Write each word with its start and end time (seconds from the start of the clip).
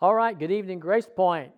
All 0.00 0.12
right, 0.12 0.36
good 0.36 0.50
evening, 0.50 0.80
Grace 0.80 1.08
Point. 1.08 1.52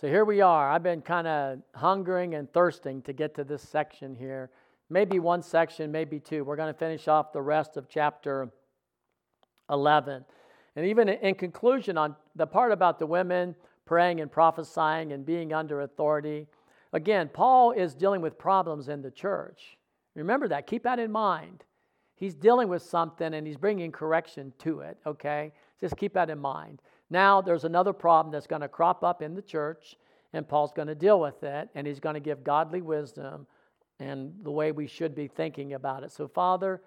So 0.00 0.06
here 0.06 0.24
we 0.24 0.40
are. 0.40 0.70
I've 0.70 0.84
been 0.84 1.02
kind 1.02 1.26
of 1.26 1.58
hungering 1.74 2.36
and 2.36 2.50
thirsting 2.52 3.02
to 3.02 3.12
get 3.12 3.34
to 3.34 3.42
this 3.42 3.62
section 3.62 4.14
here. 4.14 4.50
Maybe 4.88 5.18
one 5.18 5.42
section, 5.42 5.90
maybe 5.90 6.20
two. 6.20 6.44
We're 6.44 6.54
going 6.54 6.72
to 6.72 6.78
finish 6.78 7.08
off 7.08 7.32
the 7.32 7.42
rest 7.42 7.76
of 7.76 7.88
chapter 7.88 8.48
11. 9.68 10.24
And 10.76 10.86
even 10.86 11.08
in 11.08 11.34
conclusion, 11.34 11.98
on 11.98 12.14
the 12.36 12.46
part 12.46 12.70
about 12.70 13.00
the 13.00 13.06
women 13.06 13.56
praying 13.86 14.20
and 14.20 14.30
prophesying 14.30 15.12
and 15.12 15.26
being 15.26 15.52
under 15.52 15.80
authority, 15.80 16.46
again, 16.92 17.28
Paul 17.28 17.72
is 17.72 17.92
dealing 17.92 18.20
with 18.20 18.38
problems 18.38 18.88
in 18.88 19.02
the 19.02 19.10
church. 19.10 19.78
Remember 20.14 20.46
that. 20.46 20.68
Keep 20.68 20.84
that 20.84 21.00
in 21.00 21.10
mind. 21.10 21.64
He's 22.14 22.36
dealing 22.36 22.68
with 22.68 22.82
something 22.82 23.34
and 23.34 23.44
he's 23.44 23.56
bringing 23.56 23.90
correction 23.90 24.52
to 24.60 24.80
it, 24.80 24.96
okay? 25.04 25.52
Just 25.80 25.96
keep 25.96 26.14
that 26.14 26.30
in 26.30 26.38
mind. 26.38 26.82
Now, 27.10 27.40
there's 27.40 27.64
another 27.64 27.92
problem 27.92 28.32
that's 28.32 28.46
going 28.46 28.62
to 28.62 28.68
crop 28.68 29.02
up 29.02 29.22
in 29.22 29.34
the 29.34 29.42
church, 29.42 29.96
and 30.32 30.46
Paul's 30.46 30.72
going 30.72 30.88
to 30.88 30.94
deal 30.94 31.20
with 31.20 31.42
it, 31.42 31.68
and 31.74 31.86
he's 31.86 32.00
going 32.00 32.14
to 32.14 32.20
give 32.20 32.44
godly 32.44 32.82
wisdom 32.82 33.46
and 34.00 34.32
the 34.42 34.50
way 34.50 34.72
we 34.72 34.86
should 34.86 35.14
be 35.14 35.26
thinking 35.26 35.72
about 35.74 36.04
it. 36.04 36.12
So, 36.12 36.28
Father, 36.28 36.80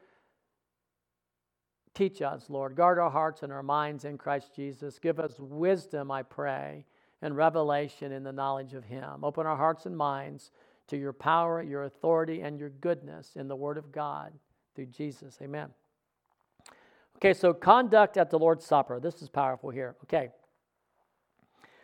teach 1.94 2.22
us, 2.22 2.50
Lord. 2.50 2.76
Guard 2.76 3.00
our 3.00 3.10
hearts 3.10 3.44
and 3.44 3.52
our 3.52 3.64
minds 3.64 4.06
in 4.06 4.18
Christ 4.18 4.56
Jesus. 4.56 5.00
Give 5.00 5.20
us 5.20 5.36
wisdom, 5.40 6.12
I 6.12 6.24
pray, 6.24 6.86
and 7.22 7.36
revelation 7.36 8.12
in 8.12 8.24
the 8.24 8.32
knowledge 8.32 8.74
of 8.74 8.86
Him. 8.86 9.24
Open 9.24 9.46
our 9.46 9.58
hearts 9.58 9.86
and 9.86 9.98
minds 9.98 10.52
to 10.88 10.98
your 10.98 11.14
power, 11.14 11.62
your 11.62 11.84
authority, 11.84 12.42
and 12.42 12.60
your 12.60 12.70
goodness 12.70 13.32
in 13.36 13.48
the 13.48 13.56
Word 13.56 13.78
of 13.78 13.92
God 13.92 14.34
through 14.76 14.88
Jesus. 14.88 15.38
Amen. 15.42 15.70
Okay, 17.22 17.34
so 17.34 17.54
conduct 17.54 18.18
at 18.18 18.32
the 18.32 18.40
Lord's 18.40 18.66
Supper. 18.66 19.00
This 19.00 19.22
is 19.22 19.30
powerful 19.30 19.70
here. 19.70 19.96
Okay. 20.06 20.30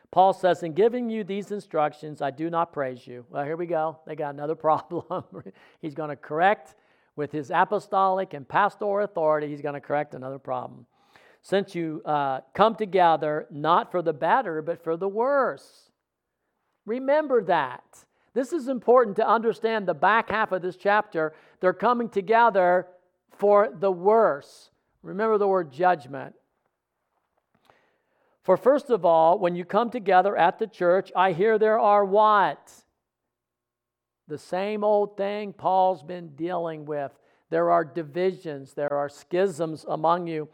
Paul 0.09 0.33
says, 0.33 0.63
In 0.63 0.73
giving 0.73 1.11
you 1.11 1.23
these 1.23 1.51
instructions, 1.51 2.23
I 2.23 2.31
do 2.31 2.49
not 2.49 2.73
praise 2.73 3.05
you. 3.05 3.23
Well, 3.29 3.45
here 3.45 3.55
we 3.55 3.67
go. 3.67 3.99
They 4.07 4.15
got 4.15 4.33
another 4.33 4.55
problem. 4.67 5.03
he's 5.79 5.93
going 5.93 6.09
to 6.09 6.15
correct 6.15 6.73
with 7.15 7.31
his 7.31 7.51
apostolic 7.53 8.33
and 8.33 8.47
pastoral 8.47 9.03
authority, 9.03 9.47
he's 9.47 9.61
going 9.61 9.73
to 9.73 9.81
correct 9.81 10.13
another 10.13 10.39
problem. 10.39 10.85
Since 11.41 11.75
you 11.75 12.01
uh, 12.05 12.41
come 12.53 12.75
together 12.75 13.47
not 13.51 13.91
for 13.91 14.01
the 14.01 14.13
better, 14.13 14.61
but 14.61 14.83
for 14.83 14.97
the 14.97 15.07
worse. 15.07 15.89
Remember 16.85 17.43
that. 17.43 17.83
This 18.33 18.53
is 18.53 18.67
important 18.67 19.15
to 19.17 19.27
understand 19.27 19.87
the 19.87 19.93
back 19.93 20.29
half 20.29 20.51
of 20.51 20.61
this 20.61 20.77
chapter. 20.77 21.33
They're 21.59 21.73
coming 21.73 22.09
together 22.09 22.87
for 23.37 23.69
the 23.71 23.91
worse. 23.91 24.69
Remember 25.07 25.37
the 25.37 25.47
word 25.47 25.71
judgment. 25.71 26.35
For 28.43 28.57
first 28.57 28.89
of 28.89 29.05
all, 29.05 29.39
when 29.39 29.55
you 29.55 29.63
come 29.63 29.89
together 29.89 30.35
at 30.35 30.59
the 30.59 30.67
church, 30.67 31.13
I 31.15 31.31
hear 31.31 31.57
there 31.57 31.79
are 31.79 32.03
what? 32.03 32.71
The 34.27 34.37
same 34.37 34.83
old 34.83 35.15
thing 35.15 35.53
Paul's 35.53 36.03
been 36.03 36.35
dealing 36.35 36.85
with. 36.85 37.13
There 37.49 37.71
are 37.71 37.85
divisions, 37.85 38.73
there 38.73 38.91
are 38.91 39.07
schisms 39.07 39.85
among 39.87 40.27
you. 40.27 40.49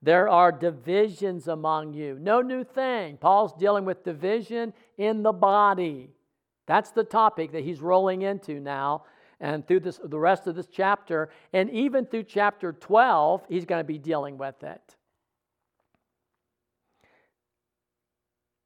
There 0.00 0.28
are 0.28 0.52
divisions 0.52 1.48
among 1.48 1.94
you. 1.94 2.16
No 2.20 2.42
new 2.42 2.62
thing. 2.62 3.16
Paul's 3.16 3.54
dealing 3.54 3.84
with 3.84 4.04
division 4.04 4.72
in 4.96 5.24
the 5.24 5.32
body. 5.32 6.10
That's 6.66 6.92
the 6.92 7.02
topic 7.02 7.50
that 7.52 7.64
he's 7.64 7.80
rolling 7.80 8.22
into 8.22 8.60
now. 8.60 9.02
And 9.40 9.66
through 9.66 9.80
this, 9.80 10.00
the 10.02 10.18
rest 10.18 10.46
of 10.46 10.54
this 10.54 10.66
chapter, 10.66 11.28
and 11.52 11.68
even 11.70 12.06
through 12.06 12.24
chapter 12.24 12.72
12, 12.72 13.44
he's 13.48 13.64
going 13.66 13.80
to 13.80 13.84
be 13.84 13.98
dealing 13.98 14.38
with 14.38 14.62
it. 14.62 14.96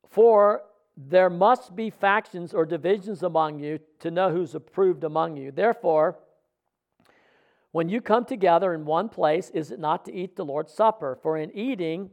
For 0.09 0.63
there 0.97 1.31
must 1.31 1.75
be 1.75 1.91
factions 1.91 2.53
or 2.53 2.67
divisions 2.67 3.23
among 3.23 3.61
you 3.61 3.81
to 4.01 4.11
know 4.11 4.31
who's 4.31 4.55
approved 4.55 5.05
among 5.05 5.37
you. 5.37 5.51
Therefore, 5.51 6.19
when 7.73 7.89
you 7.89 8.01
come 8.01 8.25
together 8.25 8.75
in 8.75 8.85
one 8.85 9.09
place, 9.09 9.51
is 9.51 9.71
it 9.71 9.79
not 9.79 10.05
to 10.05 10.15
eat 10.15 10.37
the 10.37 10.45
Lord's 10.45 10.73
Supper? 10.73 11.19
For 11.23 11.37
in 11.37 11.57
eating, 11.57 12.11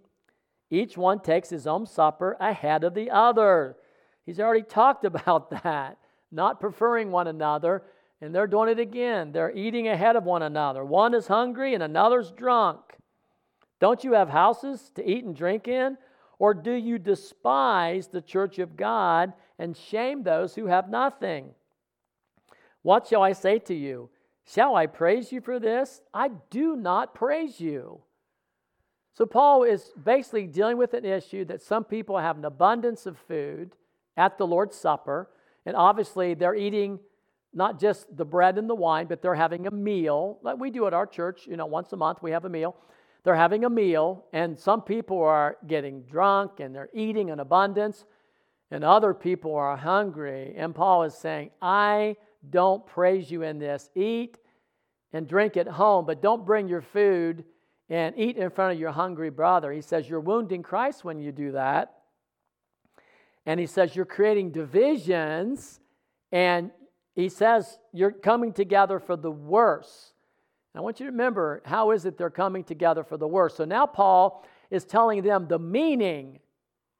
each 0.69 0.97
one 0.97 1.19
takes 1.19 1.49
his 1.49 1.65
own 1.65 1.85
supper 1.85 2.37
ahead 2.39 2.83
of 2.83 2.93
the 2.93 3.09
other. 3.09 3.77
He's 4.25 4.39
already 4.39 4.63
talked 4.63 5.05
about 5.13 5.49
that, 5.63 5.97
not 6.31 6.59
preferring 6.59 7.11
one 7.11 7.27
another, 7.27 7.83
and 8.21 8.33
they're 8.33 8.47
doing 8.47 8.69
it 8.69 8.79
again. 8.79 9.31
They're 9.31 9.55
eating 9.55 9.87
ahead 9.87 10.15
of 10.15 10.23
one 10.23 10.41
another. 10.41 10.83
One 10.83 11.13
is 11.13 11.27
hungry 11.27 11.73
and 11.73 11.83
another's 11.83 12.31
drunk. 12.31 12.79
Don't 13.79 14.03
you 14.03 14.13
have 14.13 14.29
houses 14.29 14.91
to 14.95 15.07
eat 15.07 15.23
and 15.23 15.35
drink 15.35 15.67
in? 15.67 15.97
Or 16.39 16.53
do 16.53 16.71
you 16.71 16.97
despise 16.97 18.07
the 18.07 18.21
church 18.21 18.59
of 18.59 18.75
God 18.75 19.33
and 19.59 19.75
shame 19.75 20.23
those 20.23 20.55
who 20.55 20.67
have 20.67 20.89
nothing? 20.89 21.51
What 22.81 23.07
shall 23.07 23.23
I 23.23 23.33
say 23.33 23.59
to 23.59 23.73
you? 23.73 24.09
Shall 24.45 24.75
I 24.75 24.85
praise 24.87 25.31
you 25.31 25.41
for 25.41 25.59
this? 25.59 26.01
I 26.13 26.29
do 26.49 26.75
not 26.75 27.13
praise 27.13 27.59
you. 27.59 28.01
So, 29.13 29.25
Paul 29.25 29.63
is 29.63 29.91
basically 30.01 30.45
dealing 30.45 30.77
with 30.77 30.93
an 30.93 31.03
issue 31.03 31.43
that 31.45 31.61
some 31.61 31.83
people 31.83 32.19
have 32.19 32.37
an 32.37 32.45
abundance 32.45 33.07
of 33.07 33.17
food 33.17 33.71
at 34.15 34.37
the 34.37 34.45
Lord's 34.45 34.77
Supper, 34.77 35.27
and 35.65 35.75
obviously 35.75 36.35
they're 36.35 36.55
eating 36.55 36.99
not 37.53 37.79
just 37.79 38.15
the 38.15 38.25
bread 38.25 38.57
and 38.57 38.69
the 38.69 38.75
wine, 38.75 39.07
but 39.07 39.21
they're 39.21 39.35
having 39.35 39.67
a 39.67 39.71
meal, 39.71 40.39
like 40.43 40.59
we 40.59 40.69
do 40.69 40.85
at 40.87 40.93
our 40.93 41.07
church. 41.07 41.47
You 41.47 41.57
know, 41.57 41.65
once 41.65 41.91
a 41.93 41.97
month 41.97 42.19
we 42.21 42.31
have 42.31 42.45
a 42.45 42.49
meal. 42.49 42.75
They're 43.23 43.35
having 43.35 43.65
a 43.65 43.69
meal, 43.69 44.25
and 44.31 44.57
some 44.57 44.81
people 44.81 45.21
are 45.21 45.57
getting 45.67 46.03
drunk 46.03 46.59
and 46.59 46.73
they're 46.73 46.89
eating 46.93 47.29
in 47.29 47.39
abundance, 47.39 48.05
and 48.71 48.83
other 48.83 49.13
people 49.13 49.55
are 49.55 49.75
hungry. 49.75 50.53
And 50.55 50.73
Paul 50.73 51.03
is 51.03 51.13
saying, 51.13 51.51
I 51.61 52.15
don't 52.49 52.85
praise 52.85 53.29
you 53.29 53.43
in 53.43 53.59
this. 53.59 53.89
Eat 53.95 54.37
and 55.13 55.27
drink 55.27 55.57
at 55.57 55.67
home, 55.67 56.05
but 56.05 56.21
don't 56.21 56.45
bring 56.45 56.67
your 56.67 56.81
food 56.81 57.43
and 57.89 58.13
eat 58.17 58.37
in 58.37 58.49
front 58.49 58.73
of 58.73 58.79
your 58.79 58.91
hungry 58.91 59.29
brother. 59.29 59.71
He 59.71 59.81
says, 59.81 60.07
You're 60.09 60.19
wounding 60.19 60.63
Christ 60.63 61.03
when 61.03 61.19
you 61.19 61.31
do 61.31 61.53
that. 61.53 61.93
And 63.45 63.59
he 63.59 63.65
says, 63.65 63.95
You're 63.95 64.05
creating 64.05 64.51
divisions, 64.51 65.79
and 66.31 66.71
he 67.17 67.29
says, 67.29 67.79
You're 67.91 68.11
coming 68.11 68.53
together 68.53 68.99
for 68.99 69.17
the 69.17 69.31
worse. 69.31 70.13
I 70.75 70.81
want 70.81 70.99
you 70.99 71.07
to 71.07 71.11
remember 71.11 71.63
how 71.65 71.89
is 71.89 72.05
it 72.05 72.15
they're 72.15 72.29
coming 72.29 72.63
together 72.63 73.03
for 73.03 73.17
the 73.17 73.27
worse. 73.27 73.55
So 73.55 73.65
now 73.65 73.87
Paul 73.87 74.45
is 74.69 74.85
telling 74.85 75.23
them 75.23 75.47
the 75.47 75.57
meaning 75.57 76.37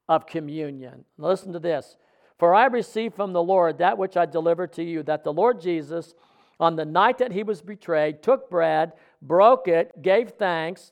of 0.08 0.26
communion. 0.26 1.04
Listen 1.18 1.52
to 1.52 1.60
this. 1.60 1.96
For 2.36 2.52
I 2.52 2.66
received 2.66 3.14
from 3.14 3.32
the 3.32 3.42
Lord 3.42 3.78
that 3.78 3.96
which 3.96 4.16
I 4.16 4.26
delivered 4.26 4.72
to 4.72 4.82
you, 4.82 5.04
that 5.04 5.22
the 5.22 5.32
Lord 5.32 5.60
Jesus, 5.60 6.14
on 6.58 6.74
the 6.74 6.84
night 6.84 7.18
that 7.18 7.30
he 7.30 7.44
was 7.44 7.62
betrayed, 7.62 8.20
took 8.20 8.50
bread, 8.50 8.94
broke 9.22 9.68
it, 9.68 10.02
gave 10.02 10.30
thanks, 10.30 10.90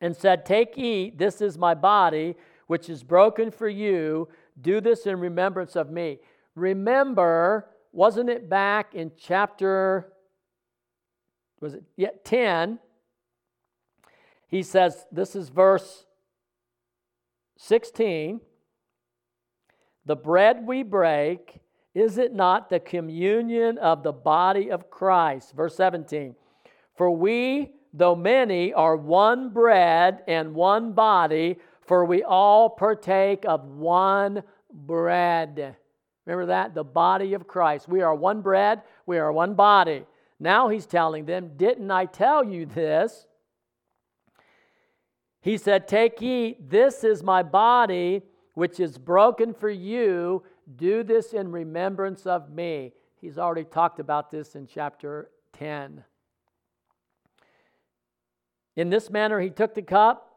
and 0.00 0.16
said, 0.16 0.46
Take, 0.46 0.78
eat, 0.78 1.18
this 1.18 1.42
is 1.42 1.58
my 1.58 1.74
body, 1.74 2.36
which 2.68 2.88
is 2.88 3.02
broken 3.02 3.50
for 3.50 3.68
you. 3.68 4.28
Do 4.58 4.80
this 4.80 5.04
in 5.06 5.20
remembrance 5.20 5.76
of 5.76 5.90
me. 5.90 6.20
Remember, 6.54 7.66
wasn't 7.92 8.28
it 8.28 8.48
back 8.48 8.94
in 8.94 9.12
chapter 9.18 10.12
was 11.60 11.74
it 11.74 11.84
yet 11.96 12.24
10 12.24 12.78
he 14.48 14.62
says 14.62 15.06
this 15.12 15.36
is 15.36 15.48
verse 15.48 16.06
16 17.58 18.40
the 20.04 20.16
bread 20.16 20.66
we 20.66 20.82
break 20.82 21.60
is 21.94 22.16
it 22.16 22.34
not 22.34 22.70
the 22.70 22.80
communion 22.80 23.76
of 23.76 24.02
the 24.02 24.12
body 24.12 24.70
of 24.70 24.90
Christ? 24.90 25.52
Verse 25.54 25.76
17 25.76 26.34
for 26.94 27.10
we 27.10 27.72
though 27.92 28.16
many 28.16 28.72
are 28.72 28.96
one 28.96 29.50
bread 29.50 30.22
and 30.26 30.54
one 30.54 30.92
body 30.92 31.58
for 31.82 32.04
we 32.04 32.22
all 32.22 32.70
partake 32.70 33.44
of 33.46 33.64
one 33.66 34.42
bread 34.72 35.76
remember 36.26 36.46
that 36.46 36.74
the 36.74 36.84
body 36.84 37.34
of 37.34 37.46
Christ 37.46 37.88
we 37.88 38.02
are 38.02 38.14
one 38.14 38.40
bread 38.40 38.82
we 39.06 39.18
are 39.18 39.32
one 39.32 39.54
body 39.54 40.04
now 40.42 40.70
he's 40.70 40.86
telling 40.86 41.24
them, 41.24 41.52
Didn't 41.56 41.92
I 41.92 42.04
tell 42.04 42.44
you 42.44 42.66
this? 42.66 43.28
He 45.40 45.56
said, 45.56 45.86
Take, 45.86 46.20
eat, 46.20 46.68
this 46.68 47.04
is 47.04 47.22
my 47.22 47.44
body, 47.44 48.22
which 48.54 48.80
is 48.80 48.98
broken 48.98 49.54
for 49.54 49.70
you. 49.70 50.42
Do 50.74 51.04
this 51.04 51.32
in 51.32 51.52
remembrance 51.52 52.26
of 52.26 52.50
me. 52.50 52.92
He's 53.20 53.38
already 53.38 53.62
talked 53.62 54.00
about 54.00 54.32
this 54.32 54.56
in 54.56 54.66
chapter 54.66 55.30
10. 55.52 56.02
In 58.74 58.90
this 58.90 59.10
manner, 59.10 59.38
he 59.38 59.50
took 59.50 59.74
the 59.74 59.82
cup. 59.82 60.31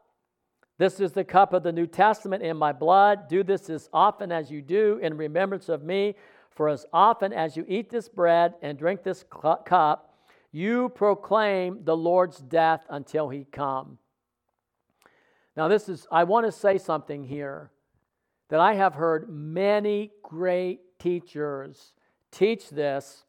This 0.78 1.00
is 1.00 1.12
the 1.12 1.24
cup 1.24 1.52
of 1.54 1.62
the 1.62 1.72
New 1.72 1.86
Testament 1.86 2.42
in 2.42 2.56
my 2.56 2.72
blood. 2.72 3.28
Do 3.28 3.42
this 3.42 3.70
as 3.70 3.88
often 3.92 4.30
as 4.30 4.50
you 4.50 4.60
do 4.60 4.98
in 5.02 5.16
remembrance 5.16 5.68
of 5.68 5.82
me. 5.82 6.16
For 6.50 6.68
as 6.68 6.86
often 6.92 7.32
as 7.32 7.56
you 7.56 7.64
eat 7.68 7.90
this 7.90 8.08
bread 8.08 8.54
and 8.62 8.78
drink 8.78 9.02
this 9.02 9.24
cup, 9.30 10.14
you 10.52 10.90
proclaim 10.90 11.84
the 11.84 11.96
Lord's 11.96 12.38
death 12.38 12.82
until 12.88 13.28
he 13.28 13.44
come. 13.44 13.98
Now, 15.56 15.68
this 15.68 15.88
is, 15.88 16.06
I 16.10 16.24
want 16.24 16.46
to 16.46 16.52
say 16.52 16.76
something 16.76 17.24
here 17.24 17.70
that 18.48 18.60
I 18.60 18.74
have 18.74 18.94
heard 18.94 19.28
many 19.28 20.12
great 20.22 20.98
teachers 20.98 21.92
teach 22.30 22.68
this, 22.70 23.24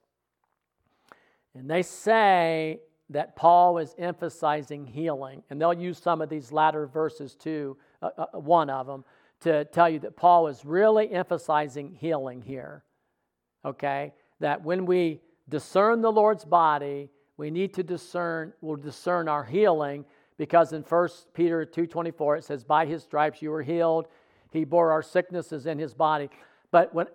and 1.55 1.69
they 1.69 1.81
say 1.81 2.81
that 3.09 3.35
Paul 3.35 3.77
is 3.77 3.95
emphasizing 3.97 4.85
healing. 4.85 5.43
And 5.49 5.61
they'll 5.61 5.73
use 5.73 5.97
some 5.97 6.21
of 6.21 6.29
these 6.29 6.51
latter 6.51 6.87
verses 6.87 7.35
too, 7.35 7.77
uh, 8.01 8.09
uh, 8.17 8.39
one 8.39 8.69
of 8.69 8.87
them, 8.87 9.05
to 9.41 9.65
tell 9.65 9.89
you 9.89 9.99
that 9.99 10.15
Paul 10.15 10.47
is 10.47 10.65
really 10.65 11.11
emphasizing 11.11 11.93
healing 11.93 12.41
here. 12.41 12.83
Okay? 13.63 14.13
That 14.39 14.63
when 14.63 14.85
we 14.85 15.21
discern 15.47 16.01
the 16.01 16.11
Lord's 16.11 16.43
body, 16.43 17.09
we 17.37 17.49
need 17.51 17.73
to 17.75 17.83
discern, 17.83 18.53
we'll 18.61 18.75
discern 18.75 19.27
our 19.27 19.43
healing 19.43 20.05
because 20.37 20.73
in 20.73 20.81
1 20.81 21.09
Peter 21.33 21.65
2.24 21.65 22.39
it 22.39 22.43
says, 22.43 22.63
by 22.63 22.85
his 22.85 23.03
stripes 23.03 23.41
you 23.41 23.51
were 23.51 23.63
healed. 23.63 24.07
He 24.51 24.65
bore 24.65 24.91
our 24.91 25.03
sicknesses 25.03 25.65
in 25.65 25.77
his 25.79 25.93
body. 25.93 26.29
But 26.71 26.93
when, 26.93 27.07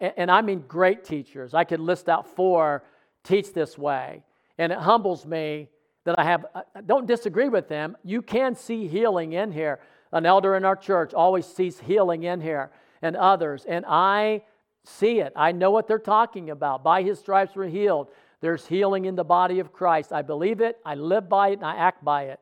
and 0.00 0.30
I 0.30 0.40
mean 0.42 0.64
great 0.66 1.04
teachers, 1.04 1.54
I 1.54 1.64
could 1.64 1.80
list 1.80 2.08
out 2.08 2.26
four 2.26 2.84
teach 3.24 3.52
this 3.52 3.76
way. 3.76 4.22
And 4.58 4.72
it 4.72 4.78
humbles 4.78 5.26
me 5.26 5.68
that 6.04 6.18
I 6.18 6.24
have, 6.24 6.46
I 6.54 6.80
don't 6.80 7.06
disagree 7.06 7.48
with 7.48 7.68
them. 7.68 7.96
You 8.04 8.22
can 8.22 8.54
see 8.54 8.86
healing 8.86 9.32
in 9.32 9.52
here. 9.52 9.80
An 10.12 10.26
elder 10.26 10.54
in 10.56 10.64
our 10.64 10.76
church 10.76 11.14
always 11.14 11.46
sees 11.46 11.80
healing 11.80 12.24
in 12.24 12.40
here 12.40 12.70
and 13.02 13.16
others. 13.16 13.64
And 13.66 13.84
I 13.86 14.42
see 14.84 15.20
it. 15.20 15.32
I 15.34 15.52
know 15.52 15.70
what 15.70 15.88
they're 15.88 15.98
talking 15.98 16.50
about. 16.50 16.84
By 16.84 17.02
his 17.02 17.18
stripes 17.18 17.56
we're 17.56 17.68
healed. 17.68 18.08
There's 18.40 18.66
healing 18.66 19.06
in 19.06 19.16
the 19.16 19.24
body 19.24 19.58
of 19.58 19.72
Christ. 19.72 20.12
I 20.12 20.22
believe 20.22 20.60
it, 20.60 20.78
I 20.84 20.94
live 20.94 21.28
by 21.28 21.48
it, 21.48 21.54
and 21.54 21.64
I 21.64 21.76
act 21.76 22.04
by 22.04 22.24
it. 22.24 22.40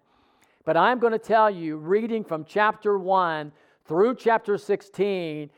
But 0.65 0.77
I'm 0.77 0.99
going 0.99 1.13
to 1.13 1.19
tell 1.19 1.49
you, 1.49 1.77
reading 1.77 2.25
from 2.25 2.45
chapter 2.45 2.99
1 2.99 3.53
through 3.87 4.17
chapter 4.17 4.59
16, 4.59 5.51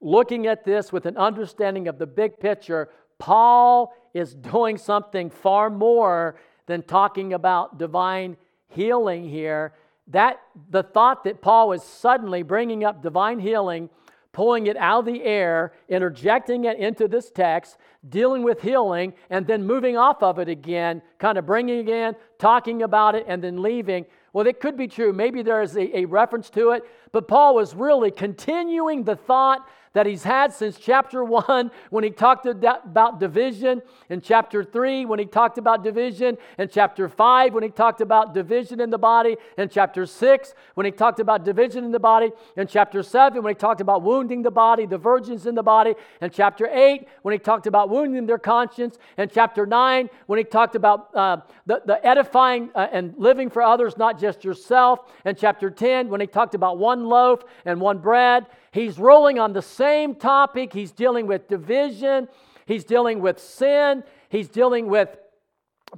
looking 0.00 0.46
at 0.46 0.64
this 0.64 0.90
with 0.92 1.06
an 1.06 1.16
understanding 1.16 1.88
of 1.88 1.98
the 1.98 2.06
big 2.06 2.38
picture, 2.38 2.88
Paul 3.18 3.92
is 4.14 4.34
doing 4.34 4.76
something 4.78 5.30
far 5.30 5.70
more 5.70 6.38
than 6.66 6.82
talking 6.82 7.32
about 7.32 7.78
divine 7.78 8.36
healing 8.68 9.28
here. 9.28 9.74
That 10.08 10.40
the 10.70 10.82
thought 10.82 11.24
that 11.24 11.40
Paul 11.40 11.68
was 11.68 11.82
suddenly 11.82 12.42
bringing 12.42 12.84
up 12.84 13.02
divine 13.02 13.40
healing, 13.40 13.90
pulling 14.32 14.66
it 14.66 14.76
out 14.76 15.00
of 15.00 15.04
the 15.06 15.22
air, 15.22 15.72
interjecting 15.88 16.64
it 16.64 16.78
into 16.78 17.08
this 17.08 17.30
text, 17.30 17.76
dealing 18.08 18.42
with 18.42 18.62
healing, 18.62 19.12
and 19.30 19.46
then 19.46 19.66
moving 19.66 19.96
off 19.96 20.22
of 20.22 20.38
it 20.38 20.48
again, 20.48 21.02
kind 21.18 21.38
of 21.38 21.46
bringing 21.46 21.80
it 21.80 21.88
in, 21.88 22.14
talking 22.38 22.82
about 22.82 23.14
it, 23.14 23.24
and 23.26 23.42
then 23.42 23.60
leaving. 23.60 24.06
Well, 24.32 24.46
it 24.46 24.60
could 24.60 24.76
be 24.76 24.86
true. 24.86 25.12
Maybe 25.12 25.42
there 25.42 25.62
is 25.62 25.76
a, 25.76 25.98
a 25.98 26.04
reference 26.04 26.50
to 26.50 26.70
it, 26.70 26.84
but 27.12 27.26
Paul 27.26 27.54
was 27.54 27.74
really 27.74 28.10
continuing 28.10 29.02
the 29.02 29.16
thought 29.16 29.66
that 29.92 30.06
he's 30.06 30.24
had 30.24 30.52
since 30.52 30.78
chapter 30.78 31.24
1 31.24 31.70
when 31.90 32.04
he 32.04 32.10
talked 32.10 32.46
about 32.46 33.20
division, 33.20 33.82
in 34.08 34.20
chapter 34.20 34.62
3 34.64 35.04
when 35.06 35.18
he 35.18 35.24
talked 35.24 35.58
about 35.58 35.82
division, 35.82 36.36
in 36.58 36.68
chapter 36.68 37.08
5 37.08 37.54
when 37.54 37.62
he 37.62 37.68
talked 37.68 38.00
about 38.00 38.34
division 38.34 38.80
in 38.80 38.90
the 38.90 38.98
body, 38.98 39.36
in 39.56 39.68
chapter 39.68 40.06
6 40.06 40.54
when 40.74 40.86
he 40.86 40.92
talked 40.92 41.20
about 41.20 41.44
division 41.44 41.84
in 41.84 41.92
the 41.92 41.98
body, 41.98 42.30
in 42.56 42.66
chapter 42.66 43.02
7 43.02 43.42
when 43.42 43.54
he 43.54 43.58
talked 43.58 43.80
about 43.80 44.02
wounding 44.02 44.42
the 44.42 44.50
body, 44.50 44.86
the 44.86 44.98
virgins 44.98 45.46
in 45.46 45.54
the 45.54 45.62
body, 45.62 45.94
in 46.20 46.30
chapter 46.30 46.66
8 46.66 47.06
when 47.22 47.32
he 47.32 47.38
talked 47.38 47.66
about 47.66 47.90
wounding 47.90 48.26
their 48.26 48.38
conscience, 48.38 48.98
in 49.16 49.28
chapter 49.28 49.66
9 49.66 50.08
when 50.26 50.38
he 50.38 50.44
talked 50.44 50.74
about 50.74 51.14
uh, 51.14 51.38
the, 51.66 51.82
the 51.86 52.06
edifying 52.06 52.70
uh, 52.74 52.88
and 52.92 53.14
living 53.16 53.50
for 53.50 53.62
others, 53.62 53.96
not 53.96 54.18
just 54.18 54.44
yourself, 54.44 55.00
in 55.24 55.34
chapter 55.34 55.70
10 55.70 56.08
when 56.08 56.20
he 56.20 56.26
talked 56.26 56.54
about 56.54 56.78
one 56.78 57.04
loaf 57.04 57.42
and 57.64 57.80
one 57.80 57.98
bread, 57.98 58.46
He's 58.70 58.98
rolling 58.98 59.38
on 59.38 59.52
the 59.52 59.62
same 59.62 60.14
topic. 60.14 60.72
He's 60.72 60.92
dealing 60.92 61.26
with 61.26 61.48
division, 61.48 62.28
he's 62.66 62.84
dealing 62.84 63.20
with 63.20 63.38
sin, 63.38 64.04
he's 64.28 64.48
dealing 64.48 64.88
with 64.88 65.16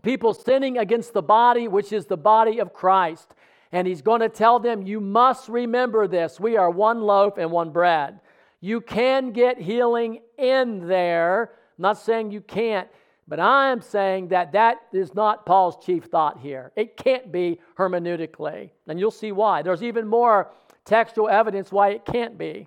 people 0.03 0.35
sinning 0.35 0.79
against 0.79 1.13
the 1.13 1.23
body, 1.23 1.69
which 1.69 1.93
is 1.93 2.07
the 2.07 2.17
body 2.17 2.61
of 2.61 2.73
Christ. 2.73 3.35
And 3.73 3.87
he's 3.87 4.03
going 4.03 4.21
to 4.21 4.29
tell 4.29 4.59
them, 4.59 4.83
You 4.83 5.01
must 5.01 5.49
remember 5.49 6.09
this. 6.09 6.41
We 6.41 6.57
are 6.57 6.71
one 6.71 7.01
loaf 7.01 7.39
and 7.39 7.51
one 7.51 7.71
bread. 7.71 8.21
You 8.61 8.81
can 8.81 9.33
get 9.33 9.59
healing 9.59 10.21
in 10.37 10.87
there. 10.87 11.53
I'm 11.79 11.83
not 11.83 11.99
saying 11.99 12.31
you 12.31 12.41
can't, 12.41 12.89
but 13.27 13.41
I 13.41 13.71
am 13.71 13.81
saying 13.81 14.29
that 14.29 14.53
that 14.53 14.79
is 14.93 15.15
not 15.15 15.47
Paul's 15.47 15.83
chief 15.85 16.05
thought 16.05 16.41
here. 16.41 16.73
It 16.77 16.97
can't 16.97 17.33
be 17.33 17.61
hermeneutically. 17.79 18.71
And 18.87 19.01
you'll 19.01 19.13
see 19.13 19.33
why. 19.33 19.63
There's 19.63 19.83
even 19.83 20.07
more 20.07 20.51
textual 20.91 21.29
evidence 21.29 21.71
why 21.71 21.91
it 21.91 22.05
can't 22.05 22.37
be. 22.37 22.67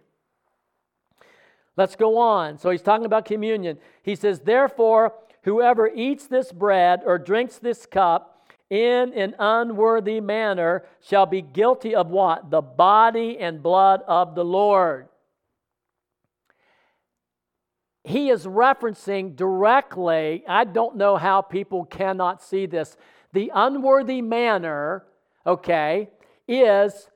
Let's 1.75 1.97
go 1.97 2.17
on. 2.17 2.57
So 2.57 2.69
he's 2.69 2.81
talking 2.81 3.05
about 3.05 3.25
communion. 3.25 3.77
He 4.01 4.15
says, 4.15 4.39
Therefore, 4.39 5.13
whoever 5.43 5.87
eats 5.87 6.27
this 6.27 6.51
bread 6.53 7.01
or 7.05 7.17
drinks 7.17 7.57
this 7.57 7.85
cup 7.85 8.47
in 8.69 9.13
an 9.13 9.35
unworthy 9.37 10.21
manner 10.21 10.85
shall 11.01 11.25
be 11.25 11.41
guilty 11.41 11.93
of 11.93 12.07
what? 12.07 12.49
The 12.49 12.61
body 12.61 13.37
and 13.39 13.61
blood 13.61 14.01
of 14.07 14.35
the 14.35 14.45
Lord. 14.45 15.09
He 18.05 18.29
is 18.29 18.45
referencing 18.45 19.35
directly, 19.35 20.43
I 20.47 20.63
don't 20.63 20.95
know 20.95 21.17
how 21.17 21.41
people 21.41 21.85
cannot 21.85 22.41
see 22.41 22.65
this. 22.67 22.95
The 23.33 23.51
unworthy 23.53 24.21
manner, 24.21 25.05
okay, 25.45 26.09
is 26.47 27.09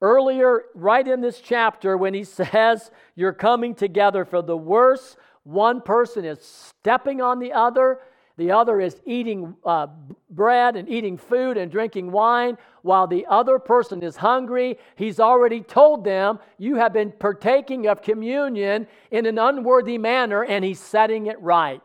earlier, 0.00 0.64
right 0.74 1.06
in 1.06 1.20
this 1.20 1.40
chapter, 1.40 1.96
when 1.96 2.14
he 2.14 2.24
says 2.24 2.90
you're 3.14 3.32
coming 3.32 3.74
together 3.74 4.24
for 4.24 4.42
the 4.42 4.56
worse, 4.56 5.16
one 5.44 5.80
person 5.80 6.24
is 6.24 6.40
stepping 6.42 7.20
on 7.20 7.38
the 7.38 7.52
other, 7.52 8.00
the 8.36 8.50
other 8.50 8.80
is 8.80 9.00
eating 9.06 9.54
uh, 9.64 9.86
bread 10.28 10.76
and 10.76 10.88
eating 10.88 11.16
food 11.16 11.56
and 11.56 11.70
drinking 11.70 12.10
wine, 12.10 12.58
while 12.82 13.06
the 13.06 13.24
other 13.26 13.58
person 13.58 14.02
is 14.02 14.16
hungry. 14.16 14.78
He's 14.96 15.20
already 15.20 15.62
told 15.62 16.04
them, 16.04 16.40
You 16.58 16.76
have 16.76 16.92
been 16.92 17.12
partaking 17.12 17.86
of 17.86 18.02
communion 18.02 18.86
in 19.10 19.24
an 19.24 19.38
unworthy 19.38 19.96
manner, 19.96 20.44
and 20.44 20.64
he's 20.64 20.80
setting 20.80 21.26
it 21.28 21.40
right. 21.40 21.80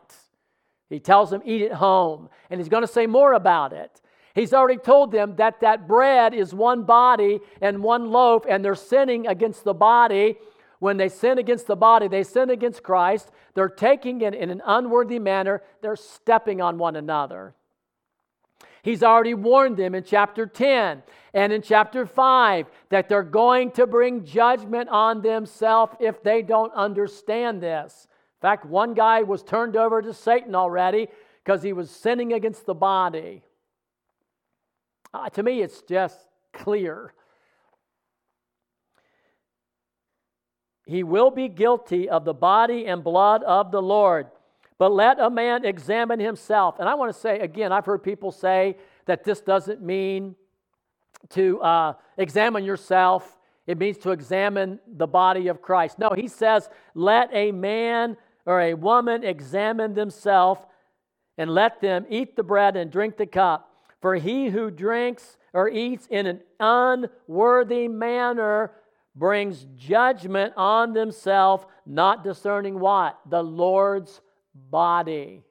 He 0.90 1.00
tells 1.00 1.30
them, 1.30 1.40
Eat 1.46 1.62
at 1.62 1.72
home. 1.72 2.28
And 2.50 2.60
he's 2.60 2.68
going 2.68 2.82
to 2.82 2.92
say 2.92 3.06
more 3.06 3.32
about 3.32 3.72
it. 3.72 4.01
He's 4.34 4.54
already 4.54 4.78
told 4.78 5.12
them 5.12 5.36
that 5.36 5.60
that 5.60 5.86
bread 5.86 6.32
is 6.34 6.54
one 6.54 6.84
body 6.84 7.40
and 7.60 7.82
one 7.82 8.10
loaf, 8.10 8.44
and 8.48 8.64
they're 8.64 8.74
sinning 8.74 9.26
against 9.26 9.64
the 9.64 9.74
body. 9.74 10.36
When 10.78 10.96
they 10.96 11.08
sin 11.08 11.38
against 11.38 11.66
the 11.66 11.76
body, 11.76 12.08
they 12.08 12.22
sin 12.22 12.50
against 12.50 12.82
Christ. 12.82 13.30
They're 13.54 13.68
taking 13.68 14.22
it 14.22 14.34
in 14.34 14.50
an 14.50 14.62
unworthy 14.64 15.18
manner, 15.18 15.62
they're 15.80 15.96
stepping 15.96 16.60
on 16.60 16.78
one 16.78 16.96
another. 16.96 17.54
He's 18.82 19.04
already 19.04 19.34
warned 19.34 19.76
them 19.76 19.94
in 19.94 20.02
chapter 20.02 20.44
10 20.44 21.04
and 21.34 21.52
in 21.52 21.62
chapter 21.62 22.04
5 22.04 22.66
that 22.88 23.08
they're 23.08 23.22
going 23.22 23.70
to 23.72 23.86
bring 23.86 24.24
judgment 24.24 24.88
on 24.88 25.22
themselves 25.22 25.94
if 26.00 26.20
they 26.22 26.42
don't 26.42 26.74
understand 26.74 27.62
this. 27.62 28.08
In 28.38 28.40
fact, 28.40 28.66
one 28.66 28.94
guy 28.94 29.22
was 29.22 29.44
turned 29.44 29.76
over 29.76 30.02
to 30.02 30.12
Satan 30.12 30.56
already 30.56 31.06
because 31.44 31.62
he 31.62 31.72
was 31.72 31.90
sinning 31.90 32.32
against 32.32 32.66
the 32.66 32.74
body. 32.74 33.42
Uh, 35.14 35.28
to 35.30 35.42
me, 35.42 35.60
it's 35.62 35.82
just 35.82 36.18
clear. 36.52 37.12
He 40.86 41.02
will 41.02 41.30
be 41.30 41.48
guilty 41.48 42.08
of 42.08 42.24
the 42.24 42.34
body 42.34 42.86
and 42.86 43.04
blood 43.04 43.42
of 43.44 43.70
the 43.70 43.82
Lord. 43.82 44.26
But 44.78 44.92
let 44.92 45.20
a 45.20 45.30
man 45.30 45.64
examine 45.64 46.18
himself. 46.18 46.80
And 46.80 46.88
I 46.88 46.94
want 46.94 47.14
to 47.14 47.18
say 47.18 47.38
again, 47.38 47.72
I've 47.72 47.86
heard 47.86 48.02
people 48.02 48.32
say 48.32 48.76
that 49.06 49.22
this 49.22 49.40
doesn't 49.40 49.80
mean 49.80 50.34
to 51.30 51.60
uh, 51.60 51.94
examine 52.16 52.64
yourself, 52.64 53.38
it 53.66 53.78
means 53.78 53.96
to 53.98 54.10
examine 54.10 54.80
the 54.88 55.06
body 55.06 55.46
of 55.46 55.62
Christ. 55.62 55.98
No, 55.98 56.10
he 56.10 56.26
says, 56.26 56.68
let 56.94 57.30
a 57.32 57.52
man 57.52 58.16
or 58.44 58.60
a 58.60 58.74
woman 58.74 59.22
examine 59.22 59.94
themselves 59.94 60.62
and 61.38 61.48
let 61.48 61.80
them 61.80 62.04
eat 62.08 62.34
the 62.34 62.42
bread 62.42 62.76
and 62.76 62.90
drink 62.90 63.16
the 63.16 63.26
cup. 63.26 63.71
For 64.02 64.16
he 64.16 64.48
who 64.48 64.70
drinks 64.70 65.38
or 65.54 65.68
eats 65.68 66.06
in 66.10 66.26
an 66.26 66.40
unworthy 66.60 67.88
manner 67.88 68.72
brings 69.14 69.66
judgment 69.76 70.54
on 70.56 70.92
themselves, 70.92 71.64
not 71.86 72.24
discerning 72.24 72.80
what? 72.80 73.18
The 73.30 73.42
Lord's 73.42 74.20
body. 74.70 75.44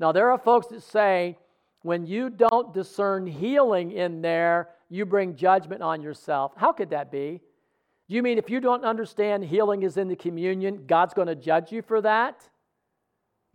Now, 0.00 0.12
there 0.12 0.30
are 0.30 0.38
folks 0.38 0.68
that 0.68 0.82
say 0.82 1.36
when 1.82 2.06
you 2.06 2.30
don't 2.30 2.72
discern 2.72 3.26
healing 3.26 3.92
in 3.92 4.22
there, 4.22 4.70
you 4.88 5.04
bring 5.04 5.36
judgment 5.36 5.82
on 5.82 6.02
yourself. 6.02 6.52
How 6.56 6.72
could 6.72 6.90
that 6.90 7.12
be? 7.12 7.40
You 8.08 8.22
mean 8.22 8.38
if 8.38 8.48
you 8.48 8.60
don't 8.60 8.84
understand 8.84 9.44
healing 9.44 9.82
is 9.82 9.96
in 9.96 10.08
the 10.08 10.16
communion, 10.16 10.86
God's 10.86 11.12
going 11.12 11.28
to 11.28 11.34
judge 11.34 11.72
you 11.72 11.82
for 11.82 12.00
that? 12.00 12.48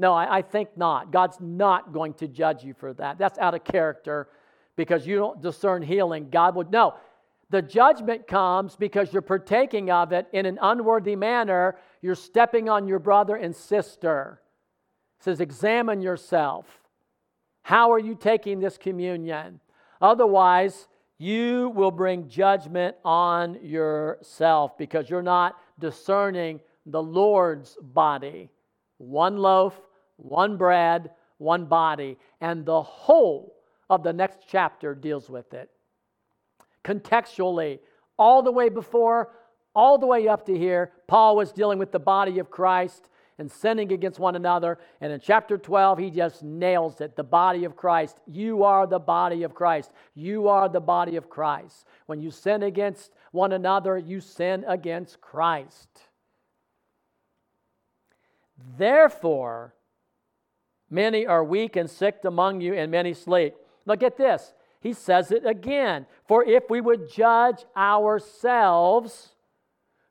No, 0.02 0.14
I, 0.14 0.38
I, 0.38 0.42
think 0.42 0.76
not. 0.76 1.12
God's 1.12 1.38
not 1.40 1.94
going 1.94 2.16
to 2.16 2.28
judge 2.28 2.64
you 2.64 2.74
for 2.74 2.92
that. 2.96 3.20
That's 3.20 3.38
out 3.38 3.54
of 3.54 3.64
character 3.64 4.30
because 4.76 5.06
you 5.06 5.16
don't 5.16 5.40
discern 5.44 5.84
healing. 5.84 6.32
God 6.32 6.56
would. 6.56 6.72
No. 6.72 6.96
The 7.52 7.62
judgment 7.62 8.26
comes 8.26 8.76
because 8.76 9.14
you're 9.14 9.22
partaking 9.22 9.92
of 9.92 10.12
it 10.12 10.26
in 10.34 10.48
an 10.48 10.58
unworthy 10.60 11.16
manner. 11.16 11.78
You're 12.02 12.16
stepping 12.16 12.68
on 12.68 12.88
your 12.88 12.98
brother 12.98 13.36
and 13.36 13.56
sister. 13.56 14.42
It 15.20 15.26
says, 15.26 15.40
examine 15.40 16.02
yourself. 16.02 16.66
How 17.62 17.92
are 17.92 18.00
you 18.00 18.16
taking 18.16 18.60
this 18.60 18.80
communion? 18.80 19.60
Otherwise, 20.02 20.88
you 21.20 21.70
will 21.76 21.92
bring 21.92 22.28
judgment 22.28 22.96
on 23.06 23.64
yourself 23.64 24.80
because 24.80 25.12
you're 25.12 25.22
not 25.22 25.58
discerning 25.78 26.60
the 26.88 27.04
Lord's 27.04 27.78
body. 27.80 28.50
One 28.98 29.38
loaf, 29.38 29.80
one 30.22 30.58
bread, 30.58 31.12
one 31.38 31.66
body. 31.66 32.18
And 32.40 32.66
the 32.66 32.82
whole 32.82 33.56
of 33.90 34.04
the 34.04 34.14
next 34.14 34.40
chapter 34.48 34.96
deals 34.96 35.30
with 35.30 35.54
it. 35.54 35.70
Contextually, 36.84 37.80
all 38.18 38.42
the 38.42 38.52
way 38.52 38.70
before, 38.70 39.32
all 39.76 39.98
the 39.98 40.08
way 40.08 40.28
up 40.28 40.46
to 40.46 40.58
here, 40.58 40.92
Paul 41.08 41.36
was 41.36 41.52
dealing 41.52 41.80
with 41.80 41.92
the 41.92 42.00
body 42.00 42.40
of 42.40 42.50
Christ 42.50 43.10
and 43.38 43.52
sinning 43.52 43.92
against 43.92 44.20
one 44.20 44.36
another. 44.36 44.78
And 45.00 45.12
in 45.12 45.20
chapter 45.20 45.58
12, 45.58 45.98
he 45.98 46.12
just 46.12 46.44
nails 46.44 47.02
it 47.02 47.16
the 47.16 47.24
body 47.24 47.66
of 47.66 47.76
Christ. 47.76 48.20
You 48.28 48.64
are 48.64 48.86
the 48.86 49.00
body 49.00 49.44
of 49.44 49.56
Christ. 49.56 49.92
You 50.14 50.48
are 50.48 50.70
the 50.70 50.80
body 50.80 51.16
of 51.16 51.30
Christ. 51.30 51.86
When 52.06 52.22
you 52.22 52.32
sin 52.32 52.64
against 52.64 53.14
one 53.32 53.54
another, 53.54 53.98
you 53.98 54.20
sin 54.20 54.64
against 54.68 55.22
Christ. 55.22 55.90
Therefore, 58.78 59.74
many 60.92 61.26
are 61.26 61.44
weak 61.44 61.76
and 61.76 61.90
sick 61.90 62.20
among 62.26 62.62
you, 62.62 62.74
and 62.76 62.92
many 62.92 63.14
sleep. 63.14 63.56
Now, 63.86 63.96
get 63.96 64.18
this. 64.18 64.54
He 64.82 64.94
says 64.94 65.32
it 65.32 65.46
again. 65.46 66.06
For 66.28 66.44
if 66.44 66.70
we 66.70 66.82
would 66.82 67.10
judge 67.12 67.66
ourselves, 67.76 69.30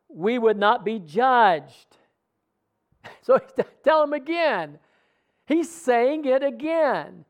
we 0.08 0.38
would 0.38 0.56
not 0.56 0.84
be 0.84 0.98
judged. 0.98 1.96
So 3.22 3.38
tell 3.84 4.02
him 4.02 4.12
again. 4.12 4.78
He's 5.46 5.70
saying 5.70 6.26
it 6.26 6.42
again. 6.42 7.24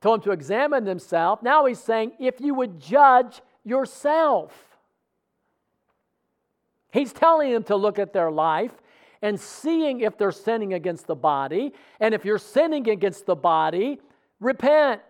Told 0.00 0.18
him 0.20 0.24
to 0.24 0.30
examine 0.32 0.86
himself. 0.86 1.40
Now 1.40 1.66
he's 1.66 1.78
saying, 1.78 2.12
if 2.18 2.40
you 2.40 2.52
would 2.54 2.80
judge 2.80 3.40
yourself. 3.64 4.52
He's 6.92 7.12
telling 7.12 7.52
them 7.52 7.62
to 7.64 7.76
look 7.76 7.98
at 7.98 8.12
their 8.12 8.30
life 8.30 8.72
and 9.22 9.38
seeing 9.38 10.00
if 10.00 10.18
they're 10.18 10.32
sinning 10.32 10.74
against 10.74 11.06
the 11.06 11.14
body. 11.14 11.72
And 12.00 12.12
if 12.12 12.24
you're 12.24 12.38
sinning 12.38 12.90
against 12.90 13.24
the 13.24 13.36
body, 13.36 14.00
repent. 14.40 15.00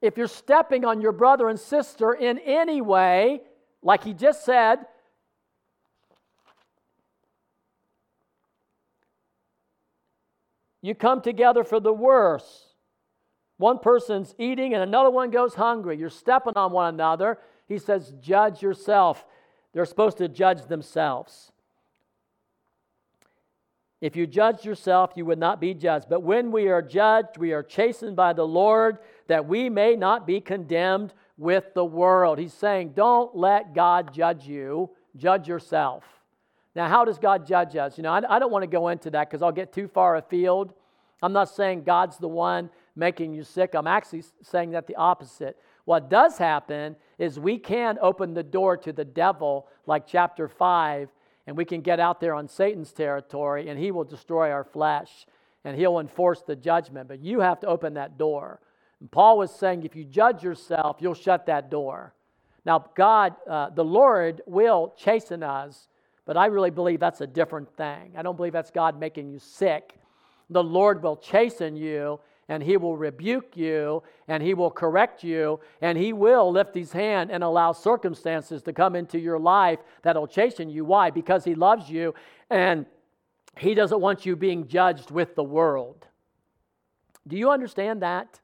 If 0.00 0.16
you're 0.16 0.28
stepping 0.28 0.84
on 0.84 1.00
your 1.00 1.10
brother 1.10 1.48
and 1.48 1.58
sister 1.58 2.14
in 2.14 2.38
any 2.38 2.80
way, 2.80 3.40
like 3.82 4.04
he 4.04 4.14
just 4.14 4.44
said, 4.44 4.78
you 10.80 10.94
come 10.94 11.20
together 11.20 11.64
for 11.64 11.80
the 11.80 11.92
worse. 11.92 12.66
One 13.56 13.80
person's 13.80 14.36
eating 14.38 14.74
and 14.74 14.82
another 14.84 15.10
one 15.10 15.30
goes 15.30 15.54
hungry. 15.54 15.98
You're 15.98 16.10
stepping 16.10 16.52
on 16.54 16.70
one 16.70 16.94
another. 16.94 17.38
He 17.66 17.78
says, 17.78 18.14
Judge 18.20 18.62
yourself. 18.62 19.24
They're 19.78 19.86
supposed 19.86 20.18
to 20.18 20.26
judge 20.26 20.66
themselves. 20.66 21.52
If 24.00 24.16
you 24.16 24.26
judged 24.26 24.64
yourself, 24.64 25.12
you 25.14 25.24
would 25.26 25.38
not 25.38 25.60
be 25.60 25.72
judged. 25.72 26.06
But 26.10 26.24
when 26.24 26.50
we 26.50 26.66
are 26.66 26.82
judged, 26.82 27.38
we 27.38 27.52
are 27.52 27.62
chastened 27.62 28.16
by 28.16 28.32
the 28.32 28.44
Lord 28.44 28.98
that 29.28 29.46
we 29.46 29.70
may 29.70 29.94
not 29.94 30.26
be 30.26 30.40
condemned 30.40 31.14
with 31.36 31.74
the 31.74 31.84
world. 31.84 32.40
He's 32.40 32.54
saying, 32.54 32.94
don't 32.96 33.36
let 33.36 33.72
God 33.72 34.12
judge 34.12 34.48
you, 34.48 34.90
judge 35.16 35.46
yourself. 35.46 36.02
Now, 36.74 36.88
how 36.88 37.04
does 37.04 37.20
God 37.20 37.46
judge 37.46 37.76
us? 37.76 37.96
You 37.96 38.02
know, 38.02 38.10
I, 38.10 38.22
I 38.28 38.40
don't 38.40 38.50
want 38.50 38.64
to 38.64 38.66
go 38.66 38.88
into 38.88 39.10
that 39.10 39.30
because 39.30 39.42
I'll 39.42 39.52
get 39.52 39.72
too 39.72 39.86
far 39.86 40.16
afield. 40.16 40.72
I'm 41.22 41.32
not 41.32 41.50
saying 41.50 41.84
God's 41.84 42.18
the 42.18 42.26
one 42.26 42.68
making 42.96 43.32
you 43.32 43.44
sick. 43.44 43.74
I'm 43.74 43.86
actually 43.86 44.24
saying 44.42 44.72
that 44.72 44.88
the 44.88 44.96
opposite. 44.96 45.56
What 45.88 46.10
does 46.10 46.36
happen 46.36 46.96
is 47.16 47.40
we 47.40 47.56
can 47.56 47.96
open 48.02 48.34
the 48.34 48.42
door 48.42 48.76
to 48.76 48.92
the 48.92 49.06
devil, 49.06 49.68
like 49.86 50.06
chapter 50.06 50.46
5, 50.46 51.08
and 51.46 51.56
we 51.56 51.64
can 51.64 51.80
get 51.80 51.98
out 51.98 52.20
there 52.20 52.34
on 52.34 52.46
Satan's 52.46 52.92
territory 52.92 53.70
and 53.70 53.78
he 53.78 53.90
will 53.90 54.04
destroy 54.04 54.50
our 54.50 54.64
flesh 54.64 55.24
and 55.64 55.74
he'll 55.74 55.98
enforce 55.98 56.42
the 56.42 56.54
judgment. 56.54 57.08
But 57.08 57.20
you 57.20 57.40
have 57.40 57.58
to 57.60 57.66
open 57.68 57.94
that 57.94 58.18
door. 58.18 58.60
And 59.00 59.10
Paul 59.10 59.38
was 59.38 59.50
saying 59.50 59.84
if 59.84 59.96
you 59.96 60.04
judge 60.04 60.42
yourself, 60.42 60.98
you'll 61.00 61.14
shut 61.14 61.46
that 61.46 61.70
door. 61.70 62.12
Now, 62.66 62.84
God, 62.94 63.36
uh, 63.48 63.70
the 63.70 63.82
Lord 63.84 64.42
will 64.46 64.92
chasten 64.98 65.42
us 65.42 65.88
but 66.26 66.36
I 66.36 66.44
really 66.44 66.68
believe 66.68 67.00
that's 67.00 67.22
a 67.22 67.26
different 67.26 67.74
thing. 67.78 68.12
I 68.14 68.20
don't 68.20 68.36
believe 68.36 68.52
that's 68.52 68.70
God 68.70 69.00
making 69.00 69.30
you 69.30 69.38
sick. 69.38 69.94
The 70.50 70.62
Lord 70.62 71.02
will 71.02 71.16
chasten 71.16 71.74
you 71.74 72.20
and 72.48 72.62
he 72.62 72.76
will 72.76 72.96
rebuke 72.96 73.56
you 73.56 74.02
and 74.26 74.42
he 74.42 74.54
will 74.54 74.70
correct 74.70 75.22
you 75.22 75.60
and 75.80 75.98
he 75.98 76.12
will 76.12 76.50
lift 76.50 76.74
his 76.74 76.92
hand 76.92 77.30
and 77.30 77.44
allow 77.44 77.72
circumstances 77.72 78.62
to 78.62 78.72
come 78.72 78.96
into 78.96 79.18
your 79.18 79.38
life 79.38 79.78
that'll 80.02 80.26
chasten 80.26 80.70
you. 80.70 80.84
Why? 80.84 81.10
Because 81.10 81.44
he 81.44 81.54
loves 81.54 81.90
you 81.90 82.14
and 82.50 82.86
he 83.56 83.74
doesn't 83.74 84.00
want 84.00 84.24
you 84.24 84.36
being 84.36 84.66
judged 84.66 85.10
with 85.10 85.34
the 85.34 85.44
world. 85.44 86.06
Do 87.26 87.36
you 87.36 87.50
understand 87.50 88.02
that? 88.02 88.40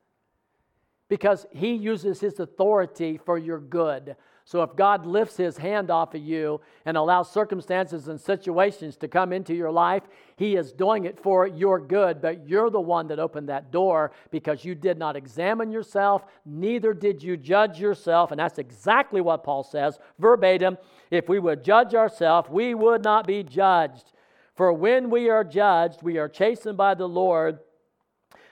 Because 1.09 1.47
he 1.51 1.75
uses 1.75 2.21
his 2.21 2.41
authority 2.41 3.19
for 3.25 3.39
your 3.39 3.59
good 3.59 4.17
so 4.47 4.63
if 4.63 4.77
God 4.77 5.07
lifts 5.07 5.39
his 5.39 5.57
hand 5.57 5.91
off 5.91 6.15
of 6.15 6.21
you 6.21 6.61
and 6.85 6.99
allows 6.99 7.33
circumstances 7.33 8.09
and 8.09 8.21
situations 8.21 8.97
to 8.99 9.09
come 9.09 9.33
into 9.33 9.55
your 9.55 9.71
life, 9.71 10.03
he 10.37 10.57
is 10.57 10.71
doing 10.71 11.07
it 11.07 11.19
for 11.19 11.47
your 11.47 11.81
good, 11.81 12.21
but 12.21 12.47
you're 12.47 12.69
the 12.69 12.81
one 12.81 13.09
that 13.09 13.19
opened 13.19 13.49
that 13.49 13.71
door 13.71 14.13
because 14.31 14.63
you 14.63 14.75
did 14.75 14.99
not 14.99 15.17
examine 15.17 15.71
yourself, 15.71 16.27
neither 16.45 16.93
did 16.93 17.23
you 17.23 17.39
judge 17.39 17.81
yourself. 17.81 18.33
And 18.33 18.39
that's 18.39 18.59
exactly 18.59 19.23
what 19.23 19.45
Paul 19.45 19.63
says 19.63 19.99
verbatim. 20.19 20.77
If 21.11 21.27
we 21.27 21.39
would 21.39 21.65
judge 21.65 21.95
ourselves, 21.95 22.51
we 22.51 22.75
would 22.75 23.03
not 23.03 23.27
be 23.27 23.45
judged. 23.45 24.13
For 24.57 24.75
when 24.75 25.09
we 25.09 25.31
are 25.31 25.43
judged, 25.43 26.03
we 26.03 26.19
are 26.19 26.29
chastened 26.29 26.77
by 26.77 26.95
the 26.95 27.09
Lord 27.09 27.61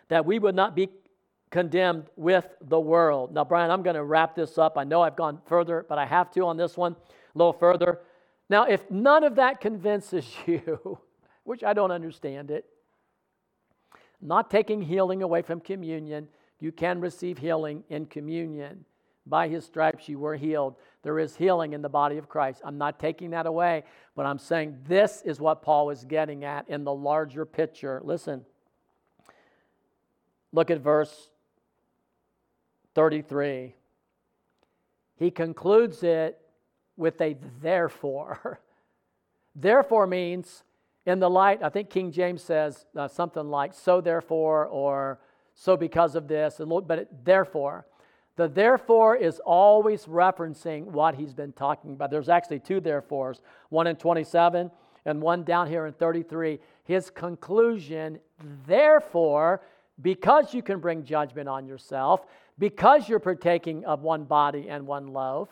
that 0.08 0.24
we 0.24 0.38
would 0.38 0.54
not 0.54 0.74
be 0.74 0.88
condemned 1.52 2.06
with 2.16 2.46
the 2.62 2.80
world. 2.80 3.32
Now, 3.32 3.44
Brian, 3.44 3.70
I'm 3.70 3.82
going 3.82 3.94
to 3.94 4.02
wrap 4.02 4.34
this 4.34 4.58
up. 4.58 4.76
I 4.76 4.84
know 4.84 5.02
I've 5.02 5.16
gone 5.16 5.38
further, 5.46 5.86
but 5.88 5.98
I 5.98 6.06
have 6.06 6.32
to 6.32 6.46
on 6.46 6.56
this 6.56 6.76
one 6.76 6.96
a 7.34 7.38
little 7.38 7.52
further. 7.52 8.00
Now, 8.48 8.64
if 8.64 8.90
none 8.90 9.22
of 9.22 9.36
that 9.36 9.60
convinces 9.60 10.26
you, 10.46 10.98
which 11.44 11.62
I 11.62 11.74
don't 11.74 11.92
understand 11.92 12.50
it, 12.50 12.64
not 14.20 14.50
taking 14.50 14.80
healing 14.80 15.22
away 15.22 15.42
from 15.42 15.60
communion, 15.60 16.26
you 16.58 16.72
can 16.72 17.00
receive 17.00 17.38
healing 17.38 17.84
in 17.90 18.06
communion. 18.06 18.84
By 19.26 19.48
his 19.48 19.64
stripes 19.64 20.08
you 20.08 20.18
were 20.18 20.34
healed. 20.34 20.74
There 21.02 21.18
is 21.18 21.36
healing 21.36 21.74
in 21.74 21.82
the 21.82 21.88
body 21.88 22.18
of 22.18 22.28
Christ. 22.28 22.60
I'm 22.64 22.78
not 22.78 22.98
taking 22.98 23.30
that 23.30 23.46
away, 23.46 23.84
but 24.16 24.26
I'm 24.26 24.38
saying 24.38 24.78
this 24.88 25.22
is 25.24 25.38
what 25.38 25.62
Paul 25.62 25.90
is 25.90 26.04
getting 26.04 26.44
at 26.44 26.68
in 26.68 26.82
the 26.82 26.94
larger 26.94 27.44
picture. 27.44 28.00
Listen, 28.02 28.44
look 30.52 30.70
at 30.70 30.80
verse 30.80 31.31
33. 32.94 33.74
He 35.16 35.30
concludes 35.30 36.02
it 36.02 36.38
with 36.96 37.20
a 37.20 37.36
therefore. 37.60 38.60
therefore 39.54 40.06
means, 40.06 40.64
in 41.06 41.18
the 41.18 41.30
light, 41.30 41.62
I 41.62 41.68
think 41.68 41.90
King 41.90 42.12
James 42.12 42.42
says 42.42 42.86
uh, 42.96 43.08
something 43.08 43.48
like, 43.48 43.74
so 43.74 44.00
therefore, 44.00 44.66
or 44.66 45.20
so 45.54 45.76
because 45.76 46.14
of 46.14 46.28
this, 46.28 46.60
but 46.86 46.98
it, 46.98 47.24
therefore. 47.24 47.86
The 48.36 48.48
therefore 48.48 49.16
is 49.16 49.40
always 49.40 50.06
referencing 50.06 50.84
what 50.84 51.14
he's 51.14 51.34
been 51.34 51.52
talking 51.52 51.92
about. 51.92 52.10
There's 52.10 52.30
actually 52.30 52.60
two 52.60 52.80
therefores, 52.80 53.40
one 53.68 53.86
in 53.86 53.96
27 53.96 54.70
and 55.04 55.20
one 55.20 55.44
down 55.44 55.68
here 55.68 55.86
in 55.86 55.92
33. 55.92 56.58
His 56.84 57.10
conclusion, 57.10 58.18
therefore, 58.66 59.62
because 60.00 60.54
you 60.54 60.62
can 60.62 60.78
bring 60.80 61.04
judgment 61.04 61.48
on 61.48 61.66
yourself, 61.66 62.24
because 62.58 63.08
you're 63.08 63.18
partaking 63.18 63.84
of 63.84 64.02
one 64.02 64.24
body 64.24 64.68
and 64.68 64.86
one 64.86 65.08
loaf, 65.08 65.48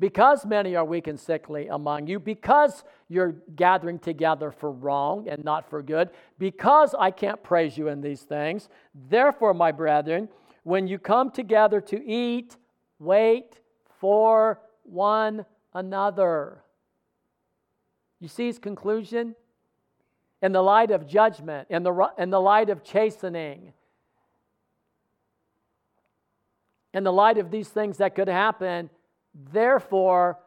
because 0.00 0.46
many 0.46 0.76
are 0.76 0.84
weak 0.84 1.06
and 1.06 1.18
sickly 1.18 1.66
among 1.68 2.06
you, 2.06 2.20
because 2.20 2.84
you're 3.08 3.36
gathering 3.56 3.98
together 3.98 4.50
for 4.52 4.70
wrong 4.70 5.28
and 5.28 5.44
not 5.44 5.68
for 5.68 5.82
good, 5.82 6.10
because 6.38 6.94
I 6.98 7.10
can't 7.10 7.42
praise 7.42 7.76
you 7.76 7.88
in 7.88 8.00
these 8.00 8.22
things, 8.22 8.68
therefore, 8.94 9.54
my 9.54 9.72
brethren, 9.72 10.28
when 10.62 10.86
you 10.86 10.98
come 10.98 11.30
together 11.30 11.80
to 11.80 12.04
eat, 12.04 12.56
wait 12.98 13.60
for 14.00 14.60
one 14.84 15.44
another. 15.74 16.62
You 18.20 18.28
see 18.28 18.46
his 18.46 18.58
conclusion? 18.58 19.34
In 20.42 20.52
the 20.52 20.62
light 20.62 20.92
of 20.92 21.06
judgment, 21.06 21.66
in 21.70 21.82
the, 21.82 22.10
in 22.16 22.30
the 22.30 22.40
light 22.40 22.70
of 22.70 22.84
chastening, 22.84 23.72
in 26.98 27.04
the 27.04 27.12
light 27.12 27.38
of 27.38 27.50
these 27.50 27.68
things 27.68 27.96
that 27.96 28.14
could 28.14 28.28
happen, 28.28 28.90
therefore, 29.52 30.38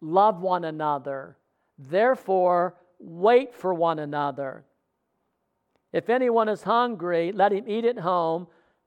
love 0.00 0.40
one 0.40 0.64
another. 0.64 1.36
Therefore, 1.78 2.76
wait 3.00 3.54
for 3.54 3.74
one 3.74 3.98
another. 3.98 4.64
If 5.92 6.10
anyone 6.10 6.48
is 6.48 6.62
hungry, 6.62 7.32
let 7.32 7.52
him 7.52 7.64
eat 7.66 7.84
at 7.84 7.98
home, 7.98 8.46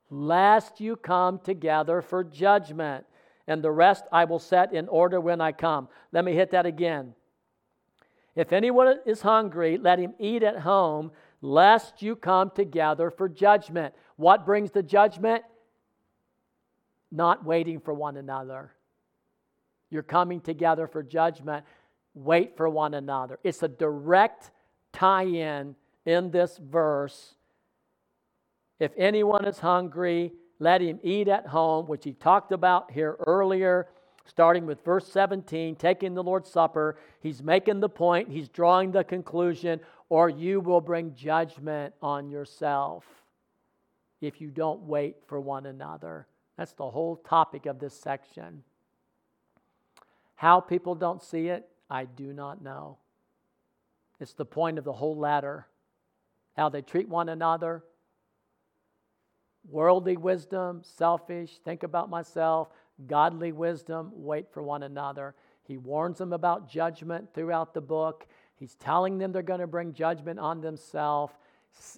lest 0.09 0.79
you 0.79 0.95
come 0.95 1.39
together 1.39 2.01
for 2.01 2.23
judgment. 2.23 3.05
And 3.47 3.63
the 3.63 3.71
rest 3.71 4.05
I 4.11 4.25
will 4.25 4.39
set 4.39 4.73
in 4.73 4.87
order 4.87 5.19
when 5.19 5.41
I 5.41 5.51
come. 5.51 5.89
Let 6.11 6.23
me 6.23 6.33
hit 6.33 6.51
that 6.51 6.67
again. 6.67 7.15
If 8.35 8.53
anyone 8.53 8.99
is 9.05 9.21
hungry, 9.21 9.77
let 9.77 9.97
him 9.99 10.13
eat 10.19 10.43
at 10.43 10.59
home, 10.59 11.11
lest 11.41 12.01
you 12.01 12.15
come 12.15 12.51
together 12.51 13.09
for 13.09 13.27
judgment. 13.27 13.95
What 14.15 14.45
brings 14.45 14.71
the 14.71 14.83
judgment? 14.83 15.43
Not 17.11 17.45
waiting 17.45 17.79
for 17.79 17.93
one 17.93 18.17
another. 18.17 18.71
You're 19.89 20.03
coming 20.03 20.39
together 20.39 20.87
for 20.87 21.03
judgment. 21.03 21.65
Wait 22.13 22.55
for 22.55 22.69
one 22.69 22.93
another. 22.93 23.39
It's 23.43 23.63
a 23.63 23.67
direct 23.67 24.51
tie 24.93 25.23
in 25.23 25.75
in 26.05 26.31
this 26.31 26.57
verse. 26.57 27.35
If 28.79 28.91
anyone 28.97 29.45
is 29.45 29.59
hungry, 29.59 30.33
let 30.59 30.81
him 30.81 30.99
eat 31.03 31.27
at 31.27 31.47
home, 31.47 31.87
which 31.87 32.03
he 32.03 32.13
talked 32.13 32.51
about 32.51 32.91
here 32.91 33.17
earlier, 33.27 33.87
starting 34.25 34.65
with 34.65 34.83
verse 34.83 35.07
17, 35.07 35.75
taking 35.75 36.13
the 36.13 36.23
Lord's 36.23 36.49
Supper. 36.49 36.97
He's 37.19 37.43
making 37.43 37.79
the 37.79 37.89
point, 37.89 38.29
he's 38.29 38.49
drawing 38.49 38.91
the 38.91 39.03
conclusion, 39.03 39.79
or 40.09 40.29
you 40.29 40.59
will 40.59 40.81
bring 40.81 41.15
judgment 41.15 41.93
on 42.01 42.29
yourself 42.29 43.05
if 44.21 44.39
you 44.39 44.51
don't 44.51 44.81
wait 44.81 45.17
for 45.27 45.39
one 45.39 45.65
another. 45.65 46.27
That's 46.61 46.73
the 46.73 46.91
whole 46.91 47.15
topic 47.15 47.65
of 47.65 47.79
this 47.79 47.99
section. 47.99 48.61
How 50.35 50.59
people 50.59 50.93
don't 50.93 51.23
see 51.23 51.47
it, 51.47 51.67
I 51.89 52.05
do 52.05 52.33
not 52.33 52.61
know. 52.61 52.99
It's 54.19 54.33
the 54.33 54.45
point 54.45 54.77
of 54.77 54.83
the 54.83 54.93
whole 54.93 55.17
letter 55.17 55.65
how 56.55 56.69
they 56.69 56.83
treat 56.83 57.09
one 57.09 57.29
another, 57.29 57.83
worldly 59.71 60.17
wisdom, 60.17 60.83
selfish, 60.83 61.57
think 61.65 61.81
about 61.81 62.11
myself, 62.11 62.69
godly 63.07 63.51
wisdom, 63.51 64.11
wait 64.13 64.53
for 64.53 64.61
one 64.61 64.83
another. 64.83 65.33
He 65.63 65.77
warns 65.77 66.19
them 66.19 66.31
about 66.31 66.69
judgment 66.69 67.33
throughout 67.33 67.73
the 67.73 67.81
book. 67.81 68.27
He's 68.55 68.75
telling 68.75 69.17
them 69.17 69.31
they're 69.31 69.41
going 69.41 69.61
to 69.61 69.65
bring 69.65 69.93
judgment 69.93 70.37
on 70.37 70.61
themselves. 70.61 71.33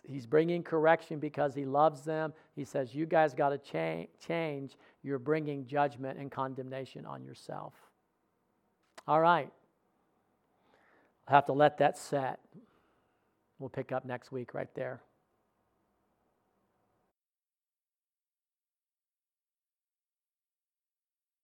He's 0.03 0.25
bringing 0.25 0.63
correction 0.63 1.19
because 1.19 1.55
he 1.55 1.65
loves 1.65 2.01
them. 2.01 2.33
He 2.55 2.63
says, 2.63 2.93
You 2.93 3.05
guys 3.05 3.33
got 3.33 3.49
to 3.49 3.57
cha- 3.57 4.07
change. 4.25 4.77
You're 5.01 5.19
bringing 5.19 5.65
judgment 5.65 6.19
and 6.19 6.31
condemnation 6.31 7.05
on 7.05 7.23
yourself. 7.23 7.73
All 9.07 9.19
right. 9.19 9.51
I 11.27 11.31
have 11.31 11.45
to 11.47 11.53
let 11.53 11.77
that 11.79 11.97
set. 11.97 12.39
We'll 13.59 13.69
pick 13.69 13.91
up 13.91 14.05
next 14.05 14.31
week 14.31 14.53
right 14.53 14.73
there. 14.75 15.01